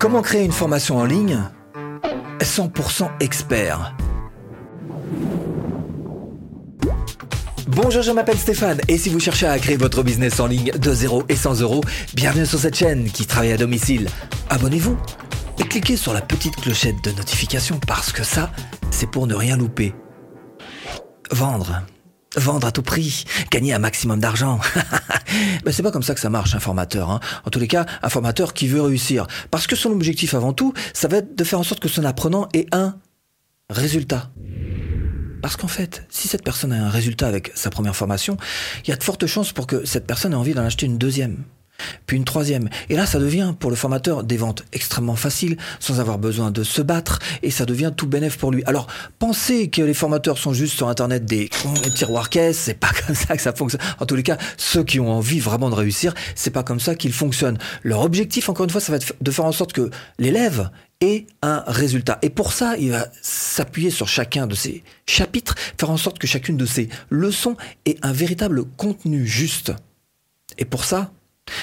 Comment 0.00 0.22
créer 0.22 0.46
une 0.46 0.50
formation 0.50 0.96
en 0.96 1.04
ligne 1.04 1.38
100% 2.40 3.10
expert 3.20 3.94
Bonjour, 7.68 8.00
je 8.00 8.10
m'appelle 8.10 8.38
Stéphane 8.38 8.80
et 8.88 8.96
si 8.96 9.10
vous 9.10 9.20
cherchez 9.20 9.46
à 9.46 9.58
créer 9.58 9.76
votre 9.76 10.02
business 10.02 10.40
en 10.40 10.46
ligne 10.46 10.70
de 10.72 10.94
0 10.94 11.24
et 11.28 11.36
100 11.36 11.60
euros, 11.60 11.82
bienvenue 12.14 12.46
sur 12.46 12.58
cette 12.58 12.76
chaîne 12.76 13.10
qui 13.10 13.26
travaille 13.26 13.52
à 13.52 13.58
domicile. 13.58 14.08
Abonnez-vous 14.48 14.96
et 15.58 15.64
cliquez 15.64 15.98
sur 15.98 16.14
la 16.14 16.22
petite 16.22 16.56
clochette 16.56 17.04
de 17.04 17.10
notification 17.10 17.78
parce 17.86 18.10
que 18.10 18.24
ça, 18.24 18.50
c'est 18.90 19.10
pour 19.10 19.26
ne 19.26 19.34
rien 19.34 19.58
louper. 19.58 19.94
Vendre. 21.30 21.82
Vendre 22.36 22.66
à 22.66 22.72
tout 22.72 22.82
prix, 22.82 23.24
gagner 23.50 23.74
un 23.74 23.80
maximum 23.80 24.20
d'argent. 24.20 24.60
Mais 25.64 25.72
c'est 25.72 25.82
pas 25.82 25.90
comme 25.90 26.02
ça 26.02 26.14
que 26.14 26.20
ça 26.20 26.30
marche 26.30 26.54
un 26.54 26.60
formateur. 26.60 27.10
Hein. 27.10 27.20
En 27.44 27.50
tous 27.50 27.58
les 27.58 27.66
cas, 27.66 27.86
un 28.02 28.08
formateur 28.08 28.54
qui 28.54 28.68
veut 28.68 28.82
réussir. 28.82 29.26
Parce 29.50 29.66
que 29.66 29.74
son 29.74 29.90
objectif 29.90 30.34
avant 30.34 30.52
tout, 30.52 30.72
ça 30.92 31.08
va 31.08 31.18
être 31.18 31.36
de 31.36 31.44
faire 31.44 31.58
en 31.58 31.64
sorte 31.64 31.80
que 31.80 31.88
son 31.88 32.04
apprenant 32.04 32.48
ait 32.54 32.66
un 32.70 32.94
résultat. 33.68 34.30
Parce 35.42 35.56
qu'en 35.56 35.68
fait, 35.68 36.04
si 36.08 36.28
cette 36.28 36.44
personne 36.44 36.72
a 36.72 36.86
un 36.86 36.90
résultat 36.90 37.26
avec 37.26 37.50
sa 37.54 37.70
première 37.70 37.96
formation, 37.96 38.36
il 38.84 38.90
y 38.90 38.92
a 38.92 38.96
de 38.96 39.02
fortes 39.02 39.26
chances 39.26 39.52
pour 39.52 39.66
que 39.66 39.84
cette 39.84 40.06
personne 40.06 40.32
ait 40.32 40.36
envie 40.36 40.54
d'en 40.54 40.64
acheter 40.64 40.86
une 40.86 40.98
deuxième 40.98 41.44
puis 42.06 42.16
une 42.16 42.24
troisième. 42.24 42.68
Et 42.88 42.96
là, 42.96 43.06
ça 43.06 43.18
devient 43.18 43.54
pour 43.58 43.70
le 43.70 43.76
formateur 43.76 44.24
des 44.24 44.36
ventes 44.36 44.64
extrêmement 44.72 45.16
faciles, 45.16 45.56
sans 45.78 46.00
avoir 46.00 46.18
besoin 46.18 46.50
de 46.50 46.62
se 46.62 46.82
battre, 46.82 47.18
et 47.42 47.50
ça 47.50 47.66
devient 47.66 47.92
tout 47.96 48.06
bénéf 48.06 48.38
pour 48.38 48.50
lui. 48.50 48.62
Alors, 48.66 48.86
pensez 49.18 49.68
que 49.68 49.82
les 49.82 49.94
formateurs 49.94 50.38
sont 50.38 50.52
juste 50.52 50.76
sur 50.76 50.88
Internet 50.88 51.24
des, 51.24 51.50
tiroirs 51.94 52.30
caisses, 52.30 52.58
c'est 52.58 52.74
pas 52.74 52.90
comme 53.06 53.14
ça 53.14 53.36
que 53.36 53.42
ça 53.42 53.52
fonctionne. 53.52 53.80
En 53.98 54.06
tous 54.06 54.16
les 54.16 54.22
cas, 54.22 54.38
ceux 54.56 54.84
qui 54.84 55.00
ont 55.00 55.10
envie 55.10 55.40
vraiment 55.40 55.70
de 55.70 55.74
réussir, 55.74 56.14
c'est 56.34 56.50
pas 56.50 56.62
comme 56.62 56.80
ça 56.80 56.94
qu'ils 56.94 57.12
fonctionnent. 57.12 57.58
Leur 57.82 58.02
objectif, 58.02 58.48
encore 58.48 58.64
une 58.64 58.70
fois, 58.70 58.80
ça 58.80 58.92
va 58.92 58.96
être 58.96 59.14
de 59.20 59.30
faire 59.30 59.44
en 59.44 59.52
sorte 59.52 59.72
que 59.72 59.90
l'élève 60.18 60.70
ait 61.00 61.26
un 61.42 61.64
résultat. 61.66 62.18
Et 62.22 62.30
pour 62.30 62.52
ça, 62.52 62.76
il 62.76 62.90
va 62.90 63.06
s'appuyer 63.22 63.90
sur 63.90 64.08
chacun 64.08 64.46
de 64.46 64.54
ces 64.54 64.84
chapitres, 65.06 65.54
faire 65.78 65.90
en 65.90 65.96
sorte 65.96 66.18
que 66.18 66.26
chacune 66.26 66.56
de 66.56 66.66
ces 66.66 66.88
leçons 67.08 67.56
ait 67.86 67.96
un 68.02 68.12
véritable 68.12 68.64
contenu 68.76 69.26
juste. 69.26 69.72
Et 70.58 70.64
pour 70.64 70.84
ça, 70.84 71.10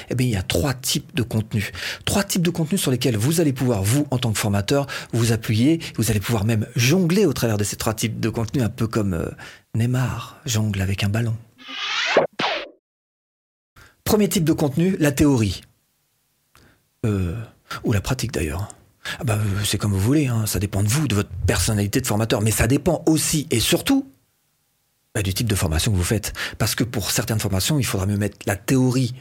eh 0.09 0.15
bien, 0.15 0.27
il 0.27 0.33
y 0.33 0.37
a 0.37 0.43
trois 0.43 0.73
types 0.73 1.15
de 1.15 1.23
contenus. 1.23 1.71
Trois 2.05 2.23
types 2.23 2.41
de 2.41 2.49
contenus 2.49 2.81
sur 2.81 2.91
lesquels 2.91 3.17
vous 3.17 3.41
allez 3.41 3.53
pouvoir, 3.53 3.83
vous, 3.83 4.07
en 4.11 4.17
tant 4.17 4.31
que 4.31 4.39
formateur, 4.39 4.87
vous 5.13 5.31
appuyer. 5.31 5.79
Vous 5.95 6.09
allez 6.11 6.19
pouvoir 6.19 6.45
même 6.45 6.67
jongler 6.75 7.25
au 7.25 7.33
travers 7.33 7.57
de 7.57 7.63
ces 7.63 7.75
trois 7.75 7.93
types 7.93 8.19
de 8.19 8.29
contenus, 8.29 8.63
un 8.63 8.69
peu 8.69 8.87
comme 8.87 9.13
euh, 9.13 9.29
Neymar 9.75 10.39
jongle 10.45 10.81
avec 10.81 11.03
un 11.03 11.09
ballon. 11.09 11.35
Premier 14.03 14.29
type 14.29 14.45
de 14.45 14.53
contenu, 14.53 14.95
la 14.99 15.11
théorie. 15.11 15.61
Euh, 17.05 17.35
ou 17.83 17.93
la 17.93 18.01
pratique 18.01 18.31
d'ailleurs. 18.31 18.69
Ah 19.19 19.23
bah, 19.23 19.37
euh, 19.39 19.63
c'est 19.63 19.77
comme 19.77 19.91
vous 19.91 19.99
voulez, 19.99 20.27
hein. 20.27 20.45
ça 20.45 20.59
dépend 20.59 20.83
de 20.83 20.87
vous, 20.87 21.07
de 21.07 21.15
votre 21.15 21.29
personnalité 21.45 22.01
de 22.01 22.07
formateur, 22.07 22.41
mais 22.41 22.51
ça 22.51 22.67
dépend 22.67 23.03
aussi 23.05 23.47
et 23.51 23.59
surtout 23.59 24.09
bah, 25.15 25.21
du 25.21 25.33
type 25.33 25.47
de 25.47 25.55
formation 25.55 25.91
que 25.91 25.97
vous 25.97 26.03
faites. 26.03 26.33
Parce 26.57 26.75
que 26.75 26.83
pour 26.83 27.11
certaines 27.11 27.39
formations, 27.39 27.79
il 27.79 27.85
faudra 27.85 28.05
mieux 28.05 28.17
mettre 28.17 28.37
la 28.45 28.55
théorie 28.55 29.13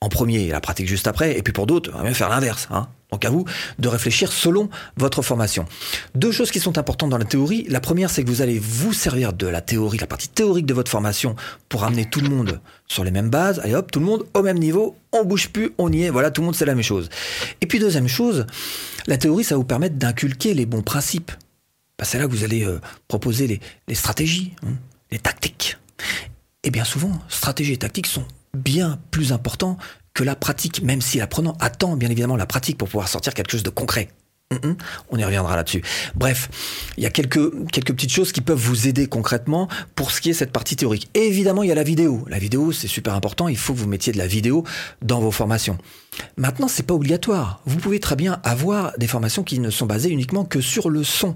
en 0.00 0.08
premier 0.08 0.48
la 0.48 0.60
pratique 0.60 0.88
juste 0.88 1.06
après, 1.06 1.38
et 1.38 1.42
puis 1.42 1.52
pour 1.52 1.66
d'autres, 1.66 1.90
on 1.94 2.02
va 2.02 2.14
faire 2.14 2.28
l'inverse. 2.28 2.68
Hein. 2.70 2.88
Donc 3.12 3.24
à 3.24 3.30
vous 3.30 3.44
de 3.78 3.88
réfléchir 3.88 4.32
selon 4.32 4.68
votre 4.96 5.22
formation. 5.22 5.64
Deux 6.14 6.32
choses 6.32 6.50
qui 6.50 6.60
sont 6.60 6.76
importantes 6.76 7.10
dans 7.10 7.18
la 7.18 7.24
théorie. 7.24 7.64
La 7.68 7.80
première, 7.80 8.10
c'est 8.10 8.24
que 8.24 8.28
vous 8.28 8.42
allez 8.42 8.58
vous 8.58 8.92
servir 8.92 9.32
de 9.32 9.46
la 9.46 9.60
théorie, 9.60 9.98
la 9.98 10.06
partie 10.06 10.28
théorique 10.28 10.66
de 10.66 10.74
votre 10.74 10.90
formation, 10.90 11.36
pour 11.68 11.84
amener 11.84 12.04
tout 12.04 12.20
le 12.20 12.28
monde 12.28 12.60
sur 12.88 13.04
les 13.04 13.10
mêmes 13.10 13.30
bases. 13.30 13.60
Allez 13.60 13.74
hop, 13.74 13.90
tout 13.90 14.00
le 14.00 14.06
monde 14.06 14.26
au 14.34 14.42
même 14.42 14.58
niveau, 14.58 14.96
on 15.12 15.24
bouge 15.24 15.48
plus, 15.50 15.72
on 15.78 15.90
y 15.92 16.02
est, 16.02 16.10
voilà, 16.10 16.30
tout 16.30 16.42
le 16.42 16.46
monde 16.46 16.56
c'est 16.56 16.66
la 16.66 16.74
même 16.74 16.84
chose. 16.84 17.08
Et 17.60 17.66
puis 17.66 17.78
deuxième 17.78 18.08
chose, 18.08 18.46
la 19.06 19.16
théorie, 19.16 19.44
ça 19.44 19.54
va 19.54 19.58
vous 19.58 19.64
permettre 19.64 19.96
d'inculquer 19.96 20.52
les 20.52 20.66
bons 20.66 20.82
principes. 20.82 21.32
Bah, 21.98 22.04
c'est 22.04 22.18
là 22.18 22.26
que 22.26 22.32
vous 22.32 22.44
allez 22.44 22.64
euh, 22.64 22.80
proposer 23.08 23.60
les, 23.88 23.94
stratégies, 23.94 24.52
hein, 24.62 24.72
les 25.10 25.18
tactiques. 25.18 25.78
Et 26.64 26.70
bien 26.70 26.84
souvent, 26.84 27.12
stratégies 27.28 27.74
et 27.74 27.78
tactiques 27.78 28.08
sont 28.08 28.24
bien 28.56 28.98
plus 29.10 29.32
important 29.32 29.76
que 30.14 30.24
la 30.24 30.34
pratique, 30.34 30.82
même 30.82 31.00
si 31.00 31.18
l'apprenant 31.18 31.56
attend 31.60 31.96
bien 31.96 32.10
évidemment 32.10 32.36
la 32.36 32.46
pratique 32.46 32.78
pour 32.78 32.88
pouvoir 32.88 33.08
sortir 33.08 33.34
quelque 33.34 33.52
chose 33.52 33.62
de 33.62 33.70
concret. 33.70 34.08
On 35.10 35.18
y 35.18 35.24
reviendra 35.24 35.56
là-dessus. 35.56 35.82
Bref, 36.14 36.48
il 36.96 37.02
y 37.02 37.06
a 37.06 37.10
quelques, 37.10 37.68
quelques 37.72 37.92
petites 37.92 38.12
choses 38.12 38.30
qui 38.30 38.40
peuvent 38.40 38.56
vous 38.56 38.86
aider 38.86 39.08
concrètement 39.08 39.66
pour 39.96 40.12
ce 40.12 40.20
qui 40.20 40.30
est 40.30 40.34
cette 40.34 40.52
partie 40.52 40.76
théorique. 40.76 41.08
Évidemment, 41.14 41.64
il 41.64 41.68
y 41.68 41.72
a 41.72 41.74
la 41.74 41.82
vidéo. 41.82 42.24
La 42.28 42.38
vidéo, 42.38 42.70
c'est 42.70 42.86
super 42.86 43.14
important. 43.14 43.48
Il 43.48 43.56
faut 43.56 43.74
que 43.74 43.78
vous 43.78 43.88
mettiez 43.88 44.12
de 44.12 44.18
la 44.18 44.28
vidéo 44.28 44.62
dans 45.02 45.18
vos 45.18 45.32
formations. 45.32 45.78
Maintenant, 46.36 46.68
c'est 46.68 46.84
pas 46.84 46.94
obligatoire. 46.94 47.60
Vous 47.66 47.78
pouvez 47.78 47.98
très 47.98 48.14
bien 48.14 48.40
avoir 48.44 48.96
des 48.98 49.08
formations 49.08 49.42
qui 49.42 49.58
ne 49.58 49.68
sont 49.68 49.84
basées 49.84 50.10
uniquement 50.10 50.44
que 50.44 50.60
sur 50.60 50.90
le 50.90 51.02
son. 51.02 51.34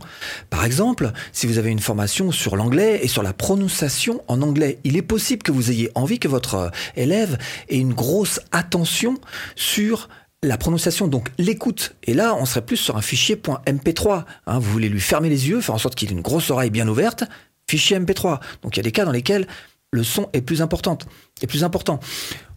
Par 0.48 0.64
exemple, 0.64 1.10
si 1.32 1.48
vous 1.48 1.58
avez 1.58 1.70
une 1.70 1.80
formation 1.80 2.30
sur 2.30 2.54
l'anglais 2.54 3.00
et 3.02 3.08
sur 3.08 3.24
la 3.24 3.32
prononciation 3.32 4.22
en 4.28 4.40
anglais, 4.40 4.78
il 4.84 4.96
est 4.96 5.02
possible 5.02 5.42
que 5.42 5.50
vous 5.50 5.72
ayez 5.72 5.90
envie 5.96 6.20
que 6.20 6.28
votre 6.28 6.70
élève 6.94 7.38
ait 7.68 7.78
une 7.78 7.92
grosse 7.92 8.40
attention 8.52 9.18
sur 9.56 10.08
la 10.42 10.56
prononciation, 10.56 11.08
donc 11.08 11.30
l'écoute. 11.38 11.96
Et 12.04 12.14
là, 12.14 12.34
on 12.34 12.44
serait 12.46 12.64
plus 12.64 12.76
sur 12.76 12.96
un 12.96 13.02
fichier 13.02 13.36
.mp3. 13.36 14.24
Hein, 14.46 14.58
vous 14.58 14.70
voulez 14.70 14.88
lui 14.88 15.00
fermer 15.00 15.28
les 15.28 15.48
yeux, 15.48 15.60
faire 15.60 15.74
en 15.74 15.78
sorte 15.78 15.94
qu'il 15.94 16.08
ait 16.10 16.14
une 16.14 16.22
grosse 16.22 16.50
oreille 16.50 16.70
bien 16.70 16.88
ouverte, 16.88 17.24
fichier 17.68 17.98
MP3. 17.98 18.40
Donc 18.62 18.76
il 18.76 18.78
y 18.78 18.80
a 18.80 18.82
des 18.82 18.92
cas 18.92 19.04
dans 19.04 19.12
lesquels 19.12 19.46
le 19.92 20.02
son 20.02 20.28
est 20.32 20.40
plus 20.40 20.62
important. 20.62 20.96
Est 21.42 21.46
plus 21.46 21.64
important. 21.64 22.00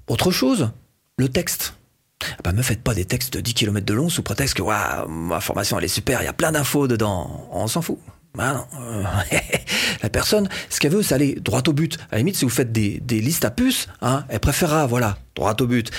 Autre 0.07 0.31
chose, 0.31 0.71
le 1.17 1.29
texte. 1.29 1.75
Ah 2.21 2.41
bah, 2.43 2.53
me 2.53 2.61
faites 2.61 2.81
pas 2.81 2.93
des 2.93 3.05
textes 3.05 3.33
de 3.33 3.41
10 3.41 3.53
km 3.53 3.85
de 3.85 3.93
long 3.93 4.07
sous 4.07 4.23
prétexte 4.23 4.55
que 4.55 4.63
ma 4.63 5.41
formation 5.41 5.77
elle 5.77 5.83
est 5.83 5.89
super, 5.89 6.21
il 6.21 6.25
y 6.25 6.29
a 6.29 6.33
plein 6.33 6.53
d'infos 6.53 6.87
dedans. 6.87 7.49
On 7.51 7.67
s'en 7.67 7.81
fout. 7.81 7.99
Bah 8.35 8.53
non. 8.53 9.03
la 10.01 10.09
personne, 10.09 10.49
ce 10.69 10.79
qu'elle 10.79 10.91
veut, 10.91 11.03
c'est 11.03 11.13
aller 11.13 11.35
droit 11.35 11.61
au 11.67 11.73
but. 11.73 11.97
À 12.11 12.13
la 12.13 12.17
limite, 12.19 12.37
si 12.37 12.45
vous 12.45 12.49
faites 12.49 12.71
des, 12.71 12.99
des 13.01 13.19
listes 13.19 13.45
à 13.45 13.51
puces, 13.51 13.87
hein, 14.01 14.25
elle 14.29 14.39
préférera, 14.39 14.87
voilà, 14.87 15.17
droit 15.35 15.55
au 15.59 15.67
but. 15.67 15.91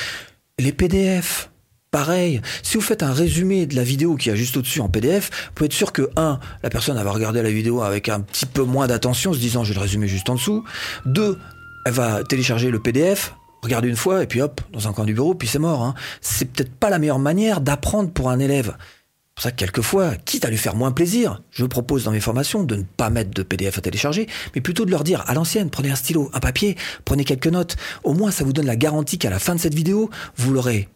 Les 0.58 0.72
PDF, 0.72 1.50
Pareil, 1.94 2.40
si 2.64 2.76
vous 2.76 2.80
faites 2.80 3.04
un 3.04 3.12
résumé 3.12 3.66
de 3.66 3.76
la 3.76 3.84
vidéo 3.84 4.16
qui 4.16 4.28
est 4.28 4.34
juste 4.34 4.56
au-dessus 4.56 4.80
en 4.80 4.88
PDF, 4.88 5.30
vous 5.30 5.52
pouvez 5.54 5.66
être 5.66 5.72
sûr 5.72 5.92
que, 5.92 6.10
un, 6.16 6.40
la 6.64 6.68
personne 6.68 7.00
va 7.00 7.08
regarder 7.12 7.40
la 7.40 7.52
vidéo 7.52 7.82
avec 7.82 8.08
un 8.08 8.18
petit 8.18 8.46
peu 8.46 8.64
moins 8.64 8.88
d'attention, 8.88 9.32
se 9.32 9.38
disant 9.38 9.62
je 9.62 9.68
vais 9.68 9.76
le 9.76 9.82
résumer 9.82 10.08
juste 10.08 10.28
en 10.28 10.34
dessous. 10.34 10.64
Deux, 11.06 11.38
elle 11.86 11.92
va 11.92 12.24
télécharger 12.24 12.72
le 12.72 12.80
PDF, 12.80 13.36
regarder 13.62 13.88
une 13.88 13.94
fois, 13.94 14.24
et 14.24 14.26
puis 14.26 14.42
hop, 14.42 14.60
dans 14.72 14.88
un 14.88 14.92
coin 14.92 15.04
du 15.04 15.14
bureau, 15.14 15.36
puis 15.36 15.46
c'est 15.46 15.60
mort. 15.60 15.84
Hein. 15.84 15.94
C'est 16.20 16.46
peut-être 16.46 16.74
pas 16.74 16.90
la 16.90 16.98
meilleure 16.98 17.20
manière 17.20 17.60
d'apprendre 17.60 18.10
pour 18.10 18.28
un 18.28 18.40
élève. 18.40 18.74
C'est 18.76 19.34
pour 19.36 19.42
ça 19.44 19.50
que 19.52 19.56
quelquefois, 19.56 20.16
quitte 20.16 20.44
à 20.44 20.50
lui 20.50 20.58
faire 20.58 20.74
moins 20.74 20.90
plaisir, 20.90 21.42
je 21.52 21.64
propose 21.64 22.02
dans 22.02 22.10
mes 22.10 22.18
formations 22.18 22.64
de 22.64 22.74
ne 22.74 22.82
pas 22.82 23.08
mettre 23.08 23.30
de 23.30 23.44
PDF 23.44 23.78
à 23.78 23.82
télécharger, 23.82 24.26
mais 24.56 24.60
plutôt 24.60 24.84
de 24.84 24.90
leur 24.90 25.04
dire 25.04 25.22
à 25.28 25.34
l'ancienne, 25.34 25.70
prenez 25.70 25.92
un 25.92 25.96
stylo, 25.96 26.28
un 26.34 26.40
papier, 26.40 26.76
prenez 27.04 27.22
quelques 27.22 27.46
notes. 27.46 27.76
Au 28.02 28.14
moins, 28.14 28.32
ça 28.32 28.42
vous 28.42 28.52
donne 28.52 28.66
la 28.66 28.74
garantie 28.74 29.16
qu'à 29.16 29.30
la 29.30 29.38
fin 29.38 29.54
de 29.54 29.60
cette 29.60 29.74
vidéo, 29.74 30.10
vous 30.36 30.52
l'aurez 30.52 30.88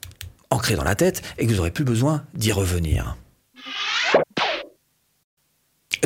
ancré 0.51 0.75
dans 0.75 0.85
la 0.85 0.95
tête 0.95 1.23
et 1.39 1.47
que 1.47 1.51
vous 1.51 1.57
n'aurez 1.57 1.71
plus 1.71 1.85
besoin 1.85 2.25
d'y 2.35 2.53
revenir. 2.53 3.17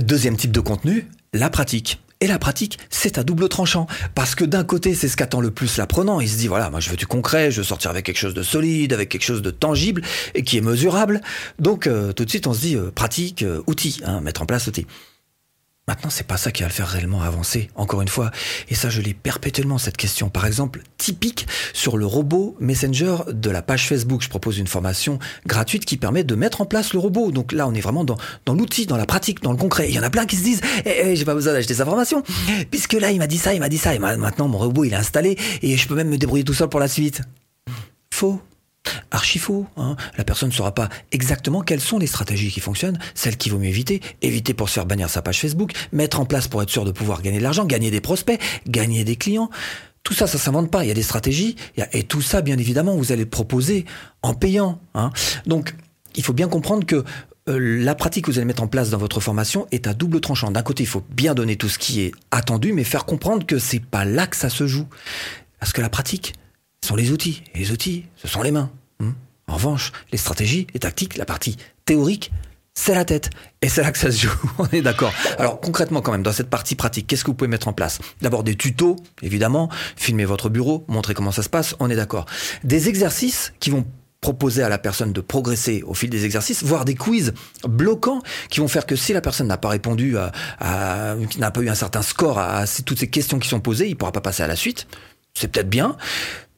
Deuxième 0.01 0.37
type 0.37 0.53
de 0.53 0.61
contenu, 0.61 1.09
la 1.33 1.51
pratique. 1.51 2.01
Et 2.21 2.29
la 2.29 2.39
pratique, 2.39 2.79
c'est 2.89 3.19
à 3.19 3.25
double 3.25 3.49
tranchant. 3.49 3.89
Parce 4.15 4.37
que 4.37 4.45
d'un 4.45 4.63
côté, 4.63 4.95
c'est 4.95 5.09
ce 5.09 5.17
qu'attend 5.17 5.41
le 5.41 5.51
plus 5.51 5.77
l'apprenant. 5.77 6.21
Il 6.21 6.29
se 6.29 6.37
dit, 6.37 6.47
voilà, 6.47 6.71
moi 6.71 6.79
je 6.79 6.89
veux 6.89 6.97
du 6.97 7.07
concret, 7.07 7.51
je 7.51 7.59
veux 7.59 7.65
sortir 7.65 7.91
avec 7.91 8.07
quelque 8.07 8.19
chose 8.19 8.33
de 8.33 8.45
solide, 8.45 8.93
avec 8.93 9.09
quelque 9.09 9.25
chose 9.25 9.43
de 9.43 9.51
tangible 9.51 10.03
et 10.35 10.45
qui 10.45 10.57
est 10.57 10.61
mesurable. 10.61 11.21
Donc 11.59 11.89
euh, 11.89 12.13
tout 12.13 12.25
de 12.25 12.31
suite, 12.31 12.47
on 12.47 12.55
se 12.55 12.61
dit, 12.61 12.77
euh, 12.77 12.93
pratique, 12.93 13.43
euh, 13.43 13.61
outil, 13.67 14.01
hein, 14.05 14.21
mettre 14.21 14.41
en 14.41 14.47
place 14.47 14.69
outil. 14.69 14.87
Maintenant, 15.89 16.11
c'est 16.11 16.29
pas 16.29 16.37
ça 16.37 16.53
qui 16.53 16.63
va 16.63 16.69
le 16.69 16.73
faire 16.73 16.87
réellement 16.87 17.23
avancer, 17.23 17.69
encore 17.75 18.03
une 18.03 18.09
fois. 18.09 18.31
Et 18.69 18.77
ça, 18.77 18.89
je 18.89 19.01
l'ai 19.01 19.15
perpétuellement, 19.15 19.79
cette 19.79 19.97
question. 19.97 20.29
Par 20.29 20.47
exemple, 20.47 20.83
typique 20.97 21.49
sur 21.73 21.97
le 21.97 22.07
robot 22.07 22.57
Messenger 22.61 23.17
de 23.27 23.51
la 23.51 23.63
page 23.63 23.89
Facebook. 23.89 24.23
Je 24.23 24.29
propose 24.29 24.59
une 24.59 24.69
formation 24.69 25.19
gratuite 25.45 25.85
qui 25.85 25.97
permet 25.97 26.23
de 26.23 26.37
mettre 26.37 26.61
en 26.61 26.67
place 26.67 26.93
le 26.93 27.01
robot. 27.01 27.33
Donc 27.33 27.51
là, 27.51 27.67
on 27.67 27.75
est 27.75 27.81
vraiment 27.81 28.05
dans, 28.05 28.17
dans 28.47 28.55
l'outil, 28.55 28.87
dans 28.87 28.97
la 28.97 29.07
pratique, 29.07 29.43
dans 29.43 29.51
le 29.51 29.59
concret. 29.59 29.89
Il 29.89 29.95
y 29.97 29.99
en 29.99 30.05
a 30.05 30.11
plein 30.11 30.25
qui 30.25 30.37
se 30.37 30.45
disent, 30.45 30.61
eh, 30.85 31.01
eh, 31.03 31.17
j'ai 31.17 31.25
pas 31.25 31.35
besoin 31.35 31.53
d'acheter 31.53 31.75
sa 31.75 31.85
formation. 31.85 32.23
Puisque 32.71 32.93
là, 32.93 33.11
il 33.11 33.19
m'a 33.19 33.27
dit 33.27 33.39
ça, 33.39 33.53
il 33.53 33.59
m'a 33.59 33.69
dit 33.69 33.79
ça. 33.79 33.93
Et 33.93 33.99
maintenant, 33.99 34.47
mon 34.47 34.59
robot, 34.59 34.85
il 34.85 34.93
est 34.93 34.97
installé 34.97 35.37
et 35.63 35.77
je 35.77 35.89
peux 35.89 35.97
même 35.97 36.09
me 36.09 36.17
débrouiller 36.17 36.45
tout 36.45 36.55
seul 36.55 36.69
pour 36.69 36.79
la 36.79 36.87
suite. 36.87 37.23
Faux 38.15 38.41
archi 39.11 39.39
faux. 39.39 39.67
Hein. 39.77 39.97
La 40.17 40.25
personne 40.25 40.49
ne 40.49 40.55
saura 40.55 40.75
pas 40.75 40.89
exactement 41.11 41.63
quelles 41.63 41.81
sont 41.81 41.99
les 41.99 42.07
stratégies 42.07 42.51
qui 42.51 42.61
fonctionnent, 42.61 42.99
celles 43.15 43.37
qu'il 43.37 43.53
vaut 43.53 43.59
mieux 43.59 43.69
éviter, 43.69 44.01
éviter 44.23 44.55
pour 44.55 44.69
se 44.69 44.75
faire 44.75 44.87
bannir 44.87 45.11
sa 45.11 45.23
page 45.23 45.41
Facebook, 45.41 45.73
mettre 45.93 46.21
en 46.21 46.25
place 46.25 46.49
pour 46.49 46.63
être 46.63 46.71
sûr 46.71 46.85
de 46.85 46.91
pouvoir 46.93 47.23
gagner 47.23 47.39
de 47.39 47.43
l'argent, 47.43 47.65
gagner 47.65 47.91
des 47.91 48.01
prospects, 48.01 48.41
gagner 48.67 49.05
des 49.05 49.17
clients. 49.17 49.51
Tout 50.03 50.15
ça, 50.15 50.27
ça 50.27 50.39
s'invente 50.39 50.71
pas. 50.71 50.85
Il 50.85 50.89
y 50.89 50.91
a 50.91 50.95
des 50.95 51.03
stratégies, 51.03 51.57
et 51.93 52.03
tout 52.03 52.23
ça, 52.23 52.43
bien 52.43 52.59
évidemment, 52.59 52.97
vous 52.97 53.13
allez 53.13 53.23
le 53.23 53.31
proposer 53.31 53.85
en 54.23 54.35
payant. 54.35 54.81
Hein. 54.95 55.11
Donc, 55.47 55.75
il 56.17 56.25
faut 56.25 56.33
bien 56.33 56.49
comprendre 56.49 56.85
que 56.85 57.05
euh, 57.49 57.59
la 57.59 57.95
pratique 57.95 58.27
que 58.27 58.31
vous 58.31 58.39
allez 58.39 58.47
mettre 58.47 58.63
en 58.63 58.69
place 58.69 58.91
dans 58.91 58.99
votre 58.99 59.21
formation 59.21 59.67
est 59.73 59.87
à 59.87 59.95
double 59.95 60.21
tranchant. 60.21 60.51
D'un 60.51 60.63
côté, 60.63 60.85
il 60.85 60.89
faut 60.89 61.05
bien 61.11 61.35
donner 61.35 61.57
tout 61.57 61.69
ce 61.69 61.79
qui 61.79 62.03
est 62.03 62.13
attendu, 62.31 62.73
mais 62.73 62.85
faire 62.85 63.05
comprendre 63.05 63.47
que 63.47 63.59
c'est 63.59 63.81
pas 63.81 64.05
là 64.05 64.27
que 64.27 64.37
ça 64.37 64.49
se 64.49 64.67
joue. 64.67 64.87
Parce 65.59 65.73
que 65.73 65.81
la 65.81 65.89
pratique, 65.89 66.35
ce 66.83 66.89
sont 66.89 66.97
les 66.97 67.11
outils. 67.11 67.43
Et 67.55 67.59
les 67.59 67.73
outils, 67.73 68.05
ce 68.17 68.29
sont 68.29 68.43
les 68.43 68.51
mains. 68.51 68.71
En 69.53 69.57
revanche, 69.57 69.93
les 70.11 70.17
stratégies, 70.17 70.67
les 70.73 70.81
tactiques, 70.81 71.19
la 71.19 71.27
partie 71.27 71.59
théorique, 71.85 72.33
c'est 72.73 72.95
la 72.95 73.05
tête. 73.05 73.29
Et 73.61 73.69
c'est 73.69 73.83
là 73.83 73.93
que 73.93 73.99
ça 73.99 74.11
se 74.11 74.19
joue, 74.23 74.41
on 74.59 74.67
est 74.69 74.81
d'accord. 74.81 75.13
Alors 75.39 75.61
concrètement 75.61 76.01
quand 76.01 76.11
même, 76.11 76.23
dans 76.23 76.33
cette 76.33 76.49
partie 76.49 76.75
pratique, 76.75 77.07
qu'est-ce 77.07 77.23
que 77.23 77.31
vous 77.31 77.37
pouvez 77.37 77.51
mettre 77.51 77.69
en 77.69 77.75
place? 77.75 77.99
D'abord 78.23 78.45
des 78.45 78.57
tutos, 78.57 78.97
évidemment, 79.21 79.69
filmer 79.95 80.25
votre 80.25 80.49
bureau, 80.49 80.87
montrer 80.89 81.13
comment 81.13 81.33
ça 81.33 81.43
se 81.43 81.51
passe, 81.51 81.77
on 81.81 81.91
est 81.91 81.97
d'accord. 81.97 82.25
Des 82.65 82.89
exercices 82.89 83.53
qui 83.61 83.69
vont 83.69 83.85
proposer 84.23 84.63
à 84.63 84.71
la 84.71 84.79
personne 84.79 85.13
de 85.13 85.21
progresser 85.21 85.83
au 85.83 85.93
fil 85.93 86.09
des 86.09 86.25
exercices, 86.25 86.65
voire 86.65 86.87
des 86.87 86.95
quiz 86.95 87.35
bloquants 87.69 88.23
qui 88.49 88.61
vont 88.61 88.69
faire 88.69 88.87
que 88.87 88.97
si 88.97 89.13
la 89.13 89.21
personne 89.21 89.49
n'a 89.49 89.59
pas 89.59 89.69
répondu 89.69 90.17
à, 90.17 90.33
à 90.61 91.15
n'a 91.37 91.51
pas 91.51 91.61
eu 91.61 91.69
un 91.69 91.75
certain 91.75 92.01
score 92.01 92.39
à, 92.39 92.65
toutes 92.87 93.01
ces 93.01 93.11
questions 93.11 93.39
qui 93.39 93.49
sont 93.49 93.61
posées, 93.61 93.87
il 93.87 93.97
pourra 93.97 94.13
pas 94.13 94.23
passer 94.23 94.43
à 94.43 94.47
la 94.47 94.57
suite. 94.57 94.87
C'est 95.35 95.49
peut-être 95.49 95.69
bien. 95.69 95.99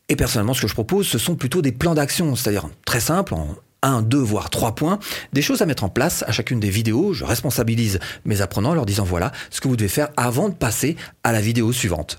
Et 0.09 0.17
personnellement, 0.17 0.55
ce 0.55 0.63
que 0.63 0.69
je 0.69 0.75
propose, 0.75 1.07
ce 1.07 1.19
sont 1.19 1.35
plutôt 1.35 1.63
des 1.63 1.73
plans 1.73 1.95
d'action, 1.95 2.37
c'est-à-dire 2.37 2.69
très 2.85 3.01
simple, 3.01 3.35
en 3.35 3.57
un, 3.85 4.03
deux, 4.03 4.19
voire 4.19 4.51
trois 4.51 4.75
points, 4.75 4.99
des 5.33 5.43
choses 5.43 5.63
à 5.63 5.67
mettre 5.67 5.85
en 5.85 5.89
place 5.89 6.25
à 6.27 6.33
chacune 6.33 6.59
des 6.59 6.71
vidéos. 6.71 7.13
Je 7.13 7.25
responsabilise 7.25 8.01
mes 8.25 8.41
apprenants 8.41 8.71
en 8.71 8.75
leur 8.75 8.87
disant 8.87 9.05
voilà 9.05 9.31
ce 9.51 9.61
que 9.61 9.69
vous 9.69 9.77
devez 9.77 9.89
faire 9.89 10.09
avant 10.17 10.49
de 10.49 10.55
passer 10.55 10.97
à 11.23 11.33
la 11.33 11.41
vidéo 11.41 11.73
suivante. 11.73 12.19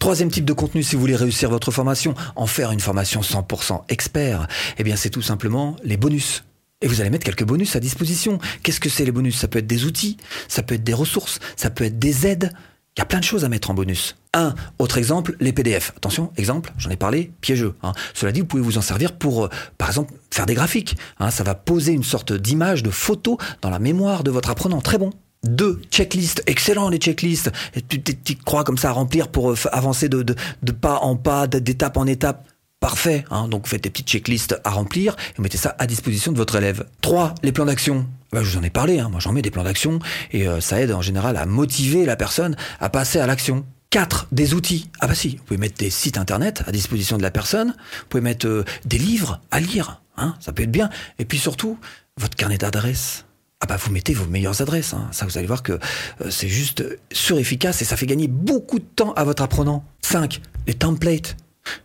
Troisième 0.00 0.30
type 0.30 0.44
de 0.44 0.52
contenu, 0.52 0.82
si 0.82 0.94
vous 0.94 1.00
voulez 1.00 1.16
réussir 1.16 1.50
votre 1.50 1.70
formation, 1.70 2.14
en 2.36 2.46
faire 2.46 2.70
une 2.70 2.80
formation 2.80 3.22
100% 3.22 3.84
expert, 3.88 4.46
eh 4.78 4.84
bien 4.84 4.96
c'est 4.96 5.10
tout 5.10 5.22
simplement 5.22 5.76
les 5.82 5.96
bonus. 5.96 6.44
Et 6.82 6.88
vous 6.88 7.00
allez 7.00 7.10
mettre 7.10 7.24
quelques 7.24 7.44
bonus 7.44 7.74
à 7.74 7.80
disposition. 7.80 8.38
Qu'est-ce 8.62 8.80
que 8.80 8.90
c'est 8.90 9.04
les 9.04 9.12
bonus? 9.12 9.38
Ça 9.38 9.48
peut 9.48 9.60
être 9.60 9.66
des 9.66 9.84
outils, 9.84 10.18
ça 10.46 10.62
peut 10.62 10.74
être 10.74 10.84
des 10.84 10.94
ressources, 10.94 11.38
ça 11.56 11.70
peut 11.70 11.84
être 11.84 11.98
des 11.98 12.26
aides. 12.26 12.52
Il 12.96 13.00
y 13.00 13.02
a 13.02 13.06
plein 13.06 13.18
de 13.18 13.24
choses 13.24 13.44
à 13.44 13.50
mettre 13.50 13.70
en 13.70 13.74
bonus. 13.74 14.16
Un 14.32 14.54
autre 14.78 14.96
exemple, 14.96 15.36
les 15.38 15.52
PDF. 15.52 15.92
Attention, 15.98 16.32
exemple, 16.38 16.72
j'en 16.78 16.88
ai 16.88 16.96
parlé, 16.96 17.30
piégeux. 17.42 17.74
Hein. 17.82 17.92
Cela 18.14 18.32
dit, 18.32 18.40
vous 18.40 18.46
pouvez 18.46 18.62
vous 18.62 18.78
en 18.78 18.80
servir 18.82 19.12
pour, 19.12 19.44
euh, 19.44 19.50
par 19.76 19.88
exemple, 19.88 20.14
faire 20.30 20.46
des 20.46 20.54
graphiques. 20.54 20.96
Hein. 21.20 21.30
Ça 21.30 21.44
va 21.44 21.54
poser 21.54 21.92
une 21.92 22.04
sorte 22.04 22.32
d'image, 22.32 22.82
de 22.82 22.88
photo 22.88 23.36
dans 23.60 23.68
la 23.68 23.78
mémoire 23.78 24.24
de 24.24 24.30
votre 24.30 24.48
apprenant. 24.48 24.80
Très 24.80 24.96
bon. 24.96 25.10
Deux, 25.44 25.82
checklists, 25.90 26.42
excellent 26.46 26.88
les 26.88 26.96
checklists, 26.96 27.52
des 27.74 27.98
petites 27.98 28.42
croix 28.42 28.64
comme 28.64 28.78
ça 28.78 28.88
à 28.88 28.92
remplir 28.92 29.28
pour 29.28 29.50
euh, 29.50 29.56
avancer 29.72 30.08
de, 30.08 30.22
de, 30.22 30.72
pas 30.72 30.96
en 31.00 31.16
pas, 31.16 31.46
d'étape 31.46 31.98
en 31.98 32.06
étape. 32.06 32.48
Parfait, 32.80 33.24
hein. 33.30 33.48
donc 33.48 33.64
vous 33.64 33.70
faites 33.70 33.82
des 33.82 33.90
petites 33.90 34.08
checklists 34.08 34.60
à 34.64 34.70
remplir 34.70 35.14
et 35.14 35.32
vous 35.36 35.42
mettez 35.42 35.56
ça 35.56 35.74
à 35.78 35.86
disposition 35.86 36.32
de 36.32 36.36
votre 36.36 36.56
élève. 36.56 36.86
Trois, 37.00 37.34
les 37.42 37.52
plans 37.52 37.64
d'action. 37.64 38.06
Bah, 38.36 38.42
je 38.44 38.50
vous 38.50 38.58
en 38.58 38.62
ai 38.62 38.68
parlé, 38.68 38.98
hein. 38.98 39.08
moi 39.08 39.18
j'en 39.18 39.32
mets 39.32 39.40
des 39.40 39.50
plans 39.50 39.64
d'action 39.64 39.98
et 40.30 40.46
euh, 40.46 40.60
ça 40.60 40.78
aide 40.78 40.92
en 40.92 41.00
général 41.00 41.38
à 41.38 41.46
motiver 41.46 42.04
la 42.04 42.16
personne 42.16 42.54
à 42.80 42.90
passer 42.90 43.18
à 43.18 43.26
l'action. 43.26 43.64
Quatre, 43.88 44.26
des 44.30 44.52
outils. 44.52 44.90
Ah 45.00 45.06
bah 45.06 45.14
si, 45.14 45.36
vous 45.36 45.44
pouvez 45.44 45.58
mettre 45.58 45.78
des 45.78 45.88
sites 45.88 46.18
internet 46.18 46.62
à 46.66 46.70
disposition 46.70 47.16
de 47.16 47.22
la 47.22 47.30
personne, 47.30 47.68
vous 47.68 48.06
pouvez 48.10 48.20
mettre 48.20 48.46
euh, 48.46 48.66
des 48.84 48.98
livres 48.98 49.40
à 49.50 49.58
lire, 49.58 50.02
hein, 50.18 50.34
ça 50.38 50.52
peut 50.52 50.64
être 50.64 50.70
bien. 50.70 50.90
Et 51.18 51.24
puis 51.24 51.38
surtout, 51.38 51.78
votre 52.18 52.36
carnet 52.36 52.58
d'adresses 52.58 53.24
ah 53.62 53.66
bah 53.66 53.78
vous 53.82 53.90
mettez 53.90 54.12
vos 54.12 54.26
meilleures 54.26 54.60
adresses. 54.60 54.92
Hein. 54.92 55.08
Ça, 55.12 55.24
vous 55.24 55.38
allez 55.38 55.46
voir 55.46 55.62
que 55.62 55.72
euh, 55.72 56.30
c'est 56.30 56.46
juste 56.46 56.84
sur-efficace 57.10 57.80
et 57.80 57.86
ça 57.86 57.96
fait 57.96 58.04
gagner 58.04 58.28
beaucoup 58.28 58.78
de 58.78 58.84
temps 58.84 59.14
à 59.14 59.24
votre 59.24 59.42
apprenant. 59.42 59.82
5. 60.02 60.42
Les 60.66 60.74
templates. 60.74 61.38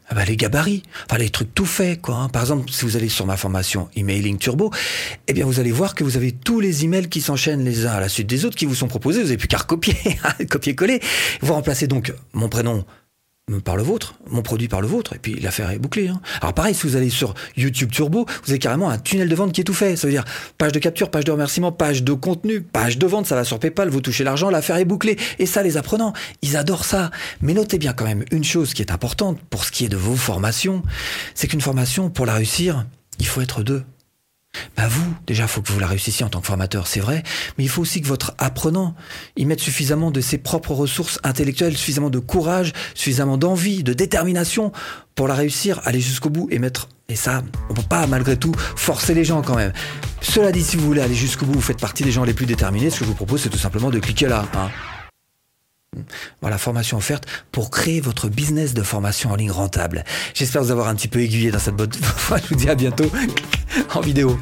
Ah 0.10 0.16
bah 0.16 0.26
les 0.26 0.36
gabarits, 0.36 0.84
enfin 1.10 1.18
les 1.18 1.30
trucs 1.30 1.54
tout 1.54 1.66
faits 1.66 2.02
quoi. 2.02 2.16
Hein. 2.16 2.30
Par 2.30 2.42
exemple, 2.42 2.70
si 2.70 2.86
vous 2.86 2.98
allez 2.98 3.10
sur 3.10 3.26
ma 3.26 3.38
formation 3.38 3.90
Emailing 3.96 4.38
Turbo, 4.38 4.72
eh 5.28 5.34
bien 5.34 5.46
vous 5.46 5.60
allez 5.60 5.72
voir 5.72 5.96
que 5.96 6.04
vous 6.04 6.18
avez 6.18 6.32
tous 6.32 6.60
les 6.60 6.84
emails 6.84 7.10
qui 7.10 7.22
s'enchaînent 7.22 7.64
les 7.64 7.86
uns 7.86 7.92
à 7.92 8.00
la 8.00 8.10
suite 8.10 8.28
des 8.28 8.46
autres 8.46 8.58
qui 8.58 8.66
vous 8.66 8.76
sont 8.76 8.88
proposés. 8.88 9.20
Vous 9.20 9.28
n'avez 9.28 9.38
plus 9.38 9.48
qu'à 9.48 9.58
recopier, 9.58 9.96
copier-coller. 10.50 11.00
Vous 11.42 11.54
remplacez 11.54 11.88
donc 11.88 12.14
mon 12.34 12.50
prénom 12.50 12.86
par 13.60 13.76
le 13.76 13.84
vôtre, 13.84 14.16
mon 14.30 14.42
produit 14.42 14.68
par 14.68 14.82
le 14.82 14.88
vôtre, 14.88 15.14
et 15.14 15.20
puis 15.20 15.40
l'affaire 15.40 15.70
est 15.72 15.80
bouclée. 15.80 16.08
Hein. 16.08 16.22
Alors 16.42 16.54
pareil, 16.54 16.74
si 16.74 16.88
vous 16.88 16.96
allez 16.96 17.10
sur 17.10 17.34
YouTube 17.58 17.92
Turbo, 17.92 18.26
vous 18.44 18.52
avez 18.52 18.60
carrément 18.60 18.90
un 18.90 18.98
tunnel 18.98 19.28
de 19.28 19.36
vente 19.36 19.52
qui 19.52 19.62
est 19.62 19.66
tout 19.66 19.74
fait. 19.74 19.96
Ça 19.96 20.08
veut 20.08 20.14
dire 20.14 20.24
page 20.58 20.72
de 20.72 20.80
capture, 20.80 21.12
page 21.12 21.26
de 21.26 21.32
remerciement, 21.32 21.72
page 21.72 22.04
de 22.04 22.14
contenu, 22.14 22.62
page 22.62 22.98
de 22.98 23.06
vente, 23.06 23.26
ça 23.26 23.36
va 23.36 23.44
sur 23.44 23.60
PayPal, 23.60 23.90
vous 23.90 24.02
touchez 24.02 24.24
l'argent, 24.24 24.50
l'affaire 24.50 24.78
est 24.78 24.86
bouclée. 24.86 25.18
Et 25.40 25.46
ça, 25.46 25.64
les 25.64 25.78
apprenants, 25.78 26.14
ils 26.42 26.56
adorent 26.56 26.86
ça. 26.86 27.12
Mais 27.42 27.54
notez 27.54 27.78
bien 27.78 27.94
quand 27.94 28.06
même 28.06 28.24
une 28.32 28.44
chose 28.44 28.74
qui 28.74 28.82
est 28.82 28.92
importante 28.92 29.40
pour 29.50 29.66
ce 29.66 29.72
qui 29.72 29.86
est 29.86 29.90
de 29.90 29.98
vos 29.98 30.16
formations, 30.16 30.84
c'est 31.36 31.48
qu'une 31.48 31.62
formation, 31.62 32.10
pour 32.10 32.26
la 32.26 32.36
réussir, 32.36 32.86
il 33.20 33.26
faut 33.26 33.42
être 33.42 33.64
deux. 33.64 33.84
Bah 34.76 34.88
vous, 34.88 35.14
déjà, 35.28 35.44
il 35.44 35.50
faut 35.50 35.62
que 35.62 35.72
vous 35.72 35.80
la 35.80 35.88
réussissiez 35.88 36.26
en 36.26 36.30
tant 36.30 36.42
que 36.42 36.48
formateur, 36.48 36.88
c'est 36.88 37.00
vrai, 37.00 37.24
mais 37.58 37.64
il 37.64 37.70
faut 37.70 37.82
aussi 37.82 38.02
que 38.02 38.08
votre 38.08 38.34
apprenant 38.38 38.96
y 39.38 39.46
mette 39.46 39.60
suffisamment 39.60 40.12
de 40.12 40.22
ses 40.22 40.38
propres 40.38 40.74
ressources 40.74 41.20
intellectuelles, 41.24 41.78
suffisamment 41.78 42.10
de 42.10 42.20
courage, 42.20 42.74
suffisamment 42.94 43.38
d'envie, 43.38 43.84
de 43.84 43.94
détermination 43.94 44.72
pour 45.16 45.28
la 45.28 45.36
réussir, 45.36 45.82
aller 45.86 46.02
jusqu'au 46.02 46.30
bout 46.30 46.48
et 46.52 46.60
mettre... 46.60 46.90
Et 47.10 47.16
ça, 47.16 47.44
on 47.70 47.74
peut 47.74 47.82
pas 47.82 48.08
malgré 48.08 48.38
tout 48.38 48.54
forcer 48.58 49.14
les 49.14 49.26
gens 49.26 49.42
quand 49.42 49.56
même. 49.56 49.74
Cela 50.22 50.52
dit, 50.52 50.64
si 50.64 50.78
vous 50.78 50.86
voulez 50.86 51.02
aller 51.02 51.16
jusqu'au 51.16 51.46
bout, 51.46 51.54
vous 51.54 51.62
faites 51.62 51.80
partie 51.80 52.04
des 52.04 52.12
gens 52.12 52.24
les 52.24 52.34
plus 52.34 52.46
déterminés, 52.46 52.90
ce 52.90 53.00
que 53.00 53.06
je 53.06 53.10
vous 53.10 53.16
propose, 53.16 53.42
c'est 53.42 53.50
tout 53.50 53.58
simplement 53.58 53.90
de 53.90 54.00
cliquer 54.00 54.28
là. 54.28 54.46
Hein. 54.54 54.70
Voilà, 56.40 56.58
formation 56.58 56.98
offerte 56.98 57.26
pour 57.52 57.70
créer 57.70 58.00
votre 58.00 58.30
business 58.30 58.74
de 58.74 58.82
formation 58.82 59.30
en 59.30 59.36
ligne 59.36 59.52
rentable. 59.52 60.06
J'espère 60.34 60.64
vous 60.64 60.72
avoir 60.72 60.88
un 60.88 60.96
petit 60.96 61.10
peu 61.10 61.20
aiguillé 61.20 61.52
dans 61.52 61.60
cette 61.60 61.76
bonne. 61.76 61.92
Je 62.44 62.48
vous 62.48 62.56
dis 62.56 62.70
à 62.70 62.76
bientôt 62.76 63.12
en 63.94 64.00
vidéo. 64.00 64.40